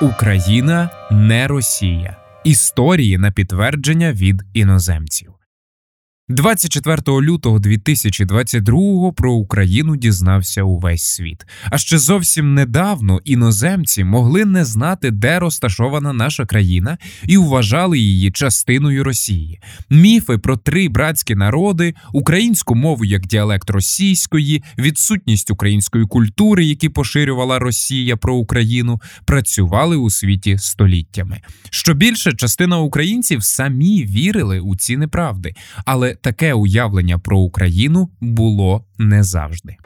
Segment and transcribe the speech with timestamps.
[0.00, 2.16] Україна не Росія.
[2.44, 5.35] Історії на підтвердження від іноземців.
[6.28, 11.46] 24 лютого 2022 про Україну дізнався увесь світ.
[11.70, 18.30] А ще зовсім недавно іноземці могли не знати, де розташована наша країна, і вважали її
[18.30, 19.60] частиною Росії.
[19.90, 27.58] Міфи про три братські народи, українську мову як діалект російської, відсутність української культури, які поширювала
[27.58, 31.40] Росія про Україну, працювали у світі століттями.
[31.70, 35.54] Що більше, частина українців самі вірили у ці неправди,
[35.84, 39.76] але таке уявлення про Україну було не завжди.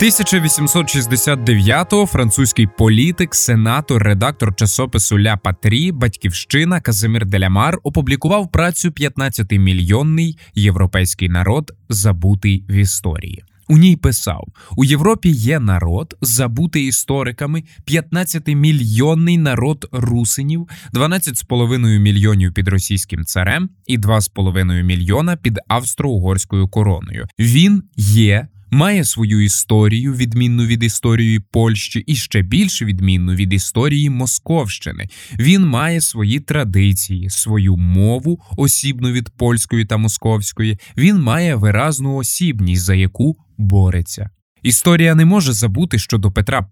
[0.00, 11.28] 1869-го французький політик, сенатор, редактор часопису Ля Патрі, Батьківщина Казимир Делямар опублікував працю «15-мільйонний європейський
[11.28, 13.44] народ, забутий в історії.
[13.68, 22.68] У ній писав: у Європі є народ, забутий істориками, 15-мільйонний народ русинів, 12,5 мільйонів під
[22.68, 27.26] російським царем і 2,5 мільйона під австро-угорською короною.
[27.38, 28.48] Він є.
[28.70, 35.08] Має свою історію, відмінну від історії Польщі, і ще більш відмінну від історії Московщини.
[35.38, 40.78] Він має свої традиції, свою мову, осібну від польської та московської.
[40.96, 44.30] Він має виразну осібність, за яку бореться.
[44.62, 46.62] Історія не може забути, що до Петра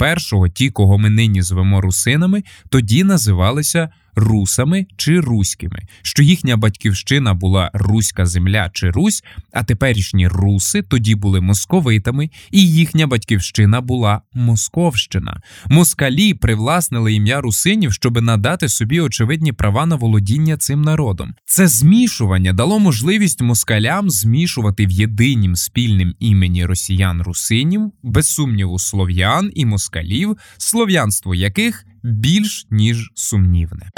[0.47, 7.35] І ті, кого ми нині звемо русинами, тоді називалися русами чи руськими, що їхня батьківщина
[7.35, 14.21] була руська земля чи Русь, а теперішні руси тоді були московитами, і їхня батьківщина була
[14.35, 15.41] Московщина.
[15.67, 21.35] Москалі привласнили ім'я русинів, щоби надати собі очевидні права на володіння цим народом.
[21.45, 29.65] Це змішування дало можливість москалям змішувати в єдинім спільним імені росіян-русинів, без сумніву слов'ян і
[29.67, 33.91] москалів, слов'янство яких більш ніж сумнівне.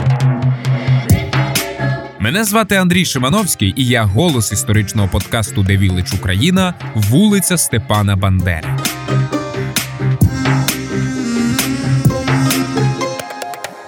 [2.26, 8.68] Мене звати Андрій Шимановський, і я голос історичного подкасту «Де Вілич Україна, вулиця Степана Бандери.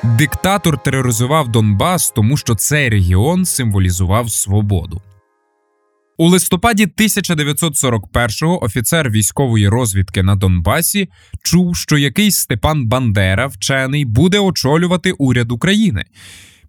[0.03, 5.03] Диктатор тероризував Донбас, тому що цей регіон символізував свободу.
[6.21, 11.09] У листопаді 1941-го офіцер військової розвідки на Донбасі
[11.43, 16.05] чув, що якийсь Степан Бандера, вчений, буде очолювати уряд України.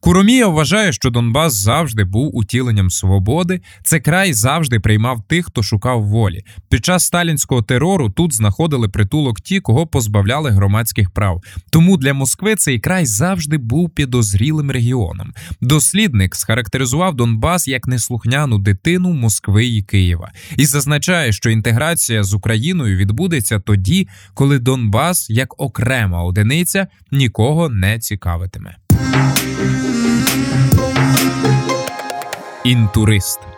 [0.00, 3.60] Куромія вважає, що Донбас завжди був утіленням свободи.
[3.84, 6.44] Це край завжди приймав тих, хто шукав волі.
[6.68, 11.42] Під час сталінського терору тут знаходили притулок ті, кого позбавляли громадських прав.
[11.70, 15.32] Тому для Москви цей край завжди був підозрілим регіоном.
[15.60, 22.96] Дослідник схарактеризував Донбас як неслухняну дитину Москви і Києва і зазначає, що інтеграція з Україною
[22.96, 28.76] відбудеться тоді, коли Донбас як окрема одиниця нікого не цікавитиме.
[32.64, 33.55] Inturist.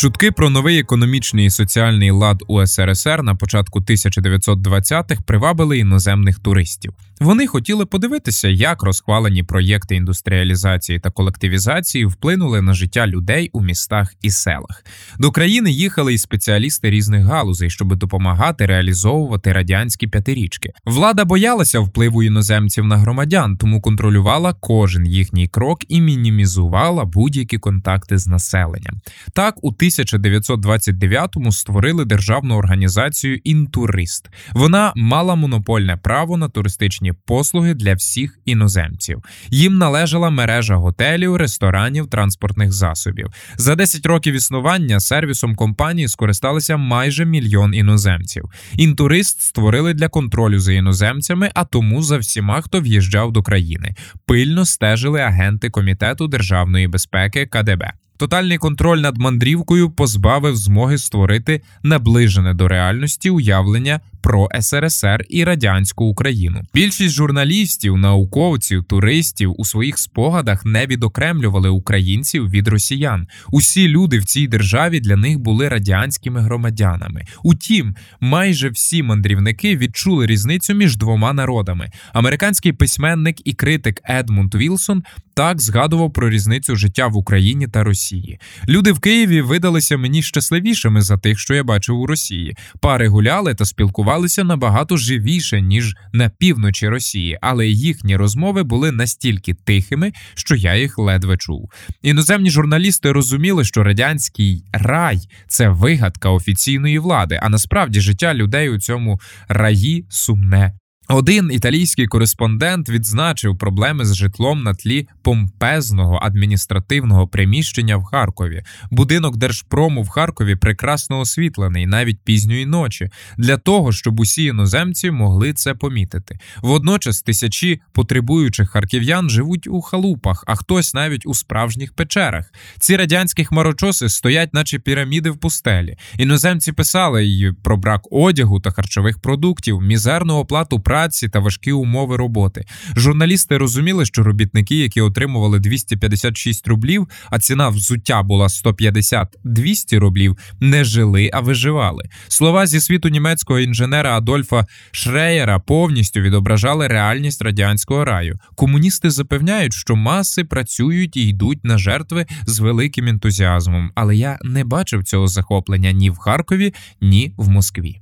[0.00, 6.94] Чутки про новий економічний і соціальний лад у СРСР на початку 1920-х привабили іноземних туристів.
[7.20, 14.14] Вони хотіли подивитися, як розхвалені проєкти індустріалізації та колективізації вплинули на життя людей у містах
[14.22, 14.84] і селах.
[15.18, 20.70] До країни їхали і спеціалісти різних галузей, щоб допомагати реалізовувати радянські п'ятирічки.
[20.84, 28.18] Влада боялася впливу іноземців на громадян, тому контролювала кожен їхній крок і мінімізувала будь-які контакти
[28.18, 29.00] з населенням.
[29.32, 34.28] Так у 1929-му створили державну організацію Інтурист.
[34.52, 39.22] Вона мала монопольне право на туристичні послуги для всіх іноземців.
[39.50, 43.26] Їм належала мережа готелів, ресторанів, транспортних засобів.
[43.56, 48.44] За 10 років існування сервісом компанії скористалися майже мільйон іноземців.
[48.76, 53.94] Інтурист створили для контролю за іноземцями, а тому за всіма, хто в'їжджав до країни.
[54.26, 57.92] Пильно стежили агенти комітету державної безпеки КДБ.
[58.20, 66.04] Тотальний контроль над мандрівкою позбавив змоги створити наближене до реальності уявлення про СРСР і радянську
[66.04, 66.62] Україну.
[66.74, 73.26] Більшість журналістів, науковців, туристів у своїх спогадах не відокремлювали українців від росіян.
[73.52, 77.24] Усі люди в цій державі для них були радянськими громадянами.
[77.42, 81.90] Утім, майже всі мандрівники відчули різницю між двома народами.
[82.12, 85.02] Американський письменник і критик Едмунд Вілсон
[85.34, 88.38] так згадував про різницю життя в Україні та Росії.
[88.68, 92.56] Люди в Києві видалися мені щасливішими за тих, що я бачив у Росії.
[92.80, 94.09] Пари гуляли та спілкувалися
[94.44, 100.98] набагато живіше ніж на півночі Росії, але їхні розмови були настільки тихими, що я їх
[100.98, 101.70] ледве чув.
[102.02, 105.18] Іноземні журналісти розуміли, що радянський рай
[105.48, 110.79] це вигадка офіційної влади, а насправді життя людей у цьому раї сумне
[111.14, 118.62] один італійський кореспондент відзначив проблеми з житлом на тлі помпезного адміністративного приміщення в Харкові.
[118.90, 125.52] Будинок держпрому в Харкові прекрасно освітлений навіть пізньої ночі, для того, щоб усі іноземці могли
[125.52, 126.38] це помітити.
[126.62, 132.52] Водночас тисячі потребуючих харків'ян живуть у халупах, а хтось навіть у справжніх печерах.
[132.78, 135.96] Ці радянські хмарочоси стоять, наче піраміди в пустелі.
[136.18, 141.72] Іноземці писали й про брак одягу та харчових продуктів, мізерну оплату праці праці та важкі
[141.72, 142.64] умови роботи.
[142.96, 150.84] Журналісти розуміли, що робітники, які отримували 256 рублів, а ціна взуття була 150-200 рублів, не
[150.84, 152.04] жили, а виживали.
[152.28, 158.38] Слова зі світу німецького інженера Адольфа Шреєра повністю відображали реальність радянського раю.
[158.54, 164.64] Комуністи запевняють, що маси працюють і йдуть на жертви з великим ентузіазмом, але я не
[164.64, 168.00] бачив цього захоплення ні в Харкові, ні в Москві.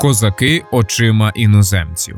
[0.00, 2.16] Козаки очима іноземців.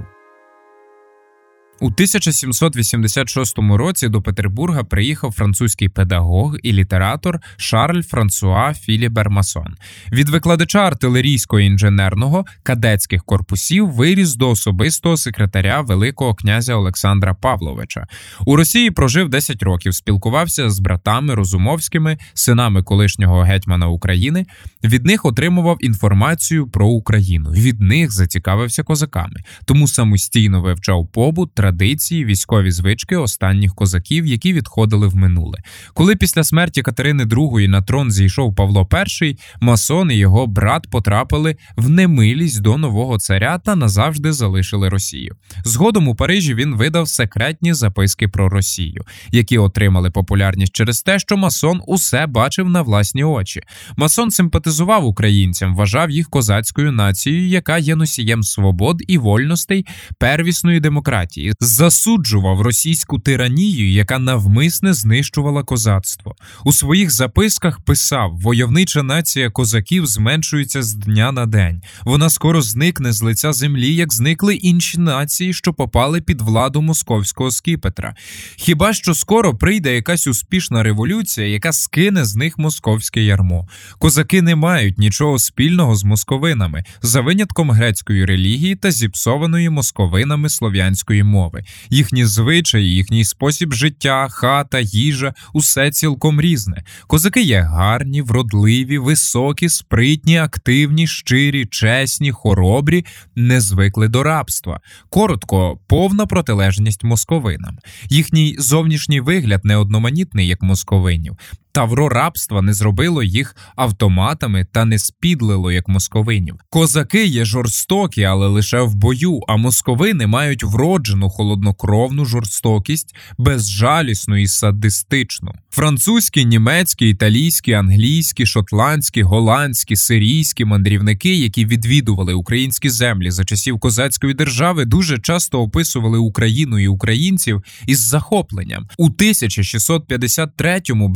[1.82, 9.74] У 1786 році до Петербурга приїхав французький педагог і літератор Шарль Франсуа Філібер Масон.
[10.12, 18.06] Від викладача артилерійського інженерного кадетських корпусів виріс до особистого секретаря Великого князя Олександра Павловича.
[18.46, 24.46] У Росії прожив 10 років, спілкувався з братами Розумовськими, синами колишнього гетьмана України.
[24.84, 27.50] Від них отримував інформацію про Україну.
[27.50, 35.08] Від них зацікавився козаками, тому самостійно вивчав побут традиції, військові звички останніх козаків, які відходили
[35.08, 35.58] в минуле.
[35.94, 38.88] Коли після смерті Катерини II на трон зійшов Павло
[39.22, 45.36] І, масон і його брат потрапили в немилість до нового царя та назавжди залишили Росію.
[45.64, 51.36] Згодом у Парижі він видав секретні записки про Росію, які отримали популярність через те, що
[51.36, 53.60] масон усе бачив на власні очі.
[53.96, 59.86] Масон симпатизував українцям, вважав їх козацькою нацією, яка є носієм свобод і вольностей
[60.18, 61.52] первісної демократії.
[61.60, 66.34] Засуджував російську тиранію, яка навмисне знищувала козацтво.
[66.64, 71.82] У своїх записках писав: войовнича нація козаків зменшується з дня на день.
[72.04, 77.50] Вона скоро зникне з лиця землі, як зникли інші нації, що попали під владу московського
[77.50, 78.14] скіпетра.
[78.56, 83.68] Хіба що скоро прийде якась успішна революція, яка скине з них московське ярмо?
[83.98, 91.22] Козаки не мають нічого спільного з московинами, за винятком грецької релігії та зіпсованої московинами слов'янської
[91.22, 91.49] мови.
[91.90, 96.84] Їхні звичаї, їхній спосіб життя, хата, їжа усе цілком різне.
[97.06, 103.04] Козаки є гарні, вродливі, високі, спритні, активні, щирі, чесні, хоробрі,
[103.36, 104.80] не звикли до рабства.
[105.08, 107.78] Коротко, повна протилежність московинам.
[108.08, 111.36] Їхній зовнішній вигляд не одноманітний, як московинів.
[111.72, 116.56] Тавро рабства не зробило їх автоматами та не спідлило, як московинів.
[116.70, 119.40] Козаки є жорстокі, але лише в бою.
[119.48, 125.52] А московини мають вроджену холоднокровну жорстокість, безжалісну і садистичну.
[125.70, 134.34] Французькі, німецькі, італійські, англійські, шотландські, голландські, сирійські мандрівники, які відвідували українські землі за часів козацької
[134.34, 138.88] держави, дуже часто описували Україну і українців із захопленням.
[138.98, 141.08] У 1653-му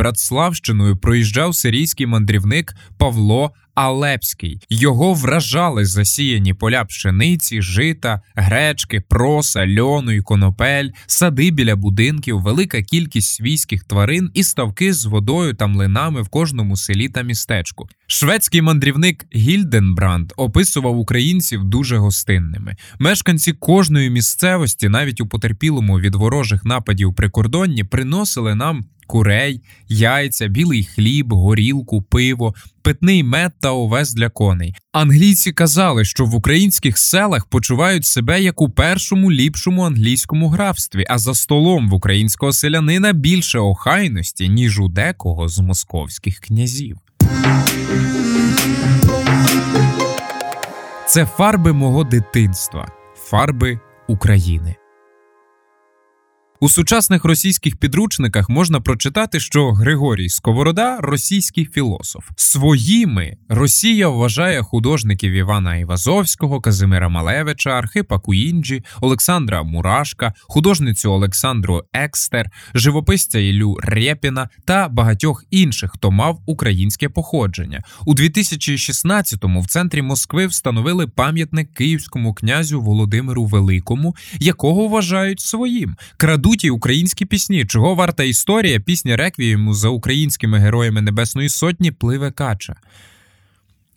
[0.44, 4.60] Братславщиною проїжджав сирійський мандрівник Павло Алепський.
[4.70, 12.82] Його вражали засіяні поля пшениці, жита, гречки, проса, льону і конопель, сади біля будинків, велика
[12.82, 17.88] кількість свійських тварин і ставки з водою та млинами в кожному селі та містечку.
[18.06, 22.76] Шведський мандрівник Гільденбранд описував українців дуже гостинними.
[22.98, 30.84] Мешканці кожної місцевості, навіть у потерпілому від ворожих нападів прикордонні, приносили нам курей, яйця, білий
[30.84, 34.74] хліб, горілку, пиво, питний мед та овес для коней.
[34.92, 41.18] Англійці казали, що в українських селах почувають себе як у першому ліпшому англійському графстві, а
[41.18, 46.98] за столом в українського селянина більше охайності, ніж у декого з московських князів.
[51.06, 54.74] Це фарби мого дитинства, фарби України.
[56.64, 62.24] У сучасних російських підручниках можна прочитати, що Григорій Сковорода російський філософ.
[62.36, 72.50] Своїми Росія вважає художників Івана Айвазовського, Казимира Малевича, Архипа Куінджі, Олександра Мурашка, художницю Олександру Екстер,
[72.74, 77.82] живописця Ілю Рєпіна та багатьох інших, хто мав українське походження.
[78.06, 85.96] У 2016-му в центрі Москви встановили пам'ятник київському князю Володимиру Великому, якого вважають своїм.
[86.16, 87.64] Крадуть суто українські пісні.
[87.64, 92.74] Чого варта історія пісні реквієму за українськими героями Небесної Сотні пливе кача.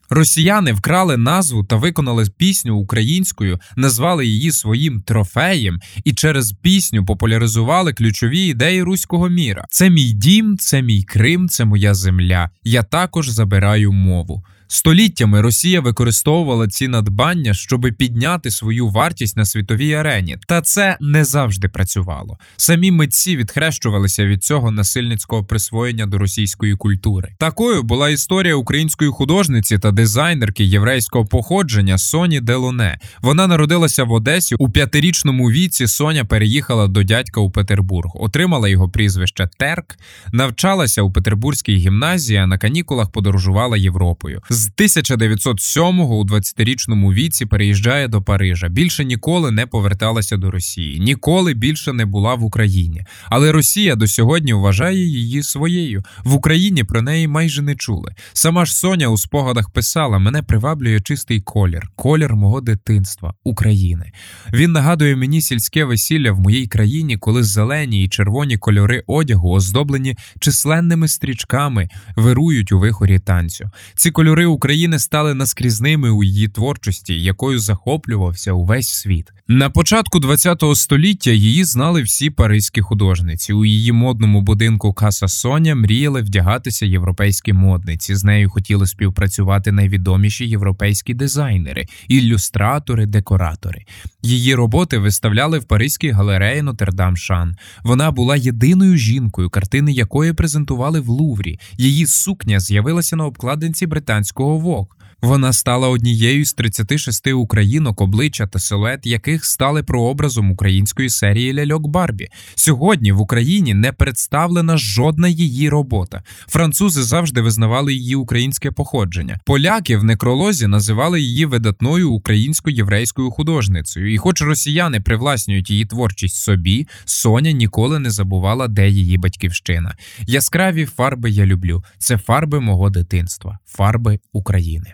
[0.10, 7.94] Росіяни вкрали назву та виконали пісню українською, назвали її своїм трофеєм і через пісню популяризували
[7.94, 9.66] ключові ідеї руського міра.
[9.70, 12.50] Це мій дім, це мій Крим, це моя земля.
[12.64, 14.44] Я також забираю мову.
[14.68, 21.26] Століттями Росія використовувала ці надбання, щоб підняти свою вартість на світовій арені, та це не
[21.26, 22.38] завжди працювало.
[22.58, 27.34] Самі митці відхрещувалися від цього насильницького присвоєння до російської культури.
[27.40, 33.00] Такою була історія української художниці та дизайнерки єврейського походження Соні Делоне.
[33.22, 35.88] Вона народилася в Одесі у п'ятирічному віці.
[35.88, 39.98] Соня переїхала до дядька у Петербург, отримала його прізвище Терк,
[40.32, 44.42] навчалася у Петербурзькій гімназії, а на канікулах подорожувала Європою.
[44.58, 48.68] З 1907-го у 20-річному віці переїжджає до Парижа.
[48.68, 53.06] Більше ніколи не поверталася до Росії, ніколи більше не була в Україні.
[53.30, 56.04] Але Росія до сьогодні вважає її своєю.
[56.24, 58.16] В Україні про неї майже не чули.
[58.34, 64.12] Сама ж Соня у спогадах писала: мене приваблює чистий колір, колір мого дитинства, України.
[64.54, 70.16] Він нагадує мені сільське весілля в моїй країні, коли зелені і червоні кольори одягу, оздоблені
[70.40, 73.70] численними стрічками, вирують у вихорі танцю.
[73.96, 79.32] Ці кольори України стали наскрізними у її творчості, якою захоплювався увесь світ.
[79.50, 83.54] На початку ХХ століття її знали всі паризькі художниці.
[83.54, 88.16] У її модному будинку Каса Соня мріяли вдягатися європейські модниці.
[88.16, 93.86] З нею хотіли співпрацювати найвідоміші європейські дизайнери, ілюстратори, декоратори.
[94.22, 97.56] Її роботи виставляли в Паризькій галереї Нотердам Шан.
[97.84, 101.60] Вона була єдиною жінкою, картини якої презентували в Луврі.
[101.78, 104.96] Її сукня з'явилася на обкладинці британського ВОК.
[105.22, 111.88] Вона стала однією з 36 українок, обличчя та силует яких стали прообразом української серії ляльок
[111.88, 112.28] Барбі.
[112.56, 116.24] Сьогодні в Україні не представлена жодна її робота.
[116.48, 119.40] Французи завжди визнавали її українське походження.
[119.46, 124.14] Поляки в некролозі називали її видатною українсько-єврейською художницею.
[124.14, 129.96] І, хоч росіяни привласнюють її творчість собі, Соня ніколи не забувала, де її батьківщина.
[130.28, 131.84] Яскраві фарби я люблю.
[131.98, 134.94] Це фарби мого дитинства, фарби України.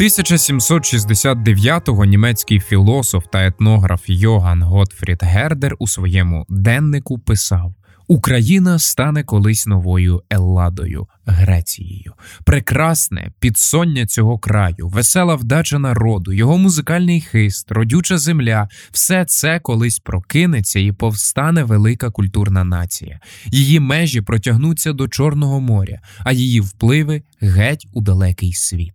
[0.00, 7.74] 1769-го німецький філософ та етнограф Йоган Готфрід Гердер у своєму деннику писав:
[8.08, 12.14] Україна стане колись новою Елладою, Грецією.
[12.44, 19.98] Прекрасне підсоння цього краю, весела вдача народу, його музикальний хист, родюча земля все це колись
[19.98, 23.20] прокинеться і повстане велика культурна нація.
[23.46, 28.94] Її межі протягнуться до Чорного моря, а її впливи геть у далекий світ.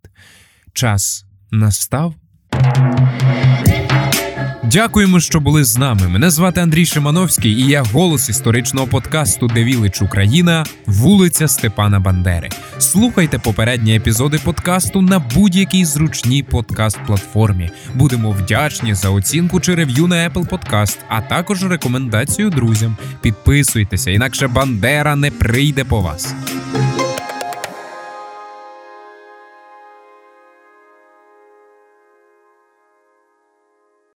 [0.73, 2.13] Час настав.
[4.63, 6.07] Дякуємо, що були з нами.
[6.07, 12.49] Мене звати Андрій Шимановський, і я голос історичного подкасту Девілич Україна, вулиця Степана Бандери.
[12.79, 17.69] Слухайте попередні епізоди подкасту на будь-якій зручній подкаст-платформі.
[17.93, 22.97] Будемо вдячні за оцінку чи рев'ю на Apple Podcast, а також рекомендацію друзям.
[23.21, 26.35] Підписуйтеся, інакше Бандера не прийде по вас.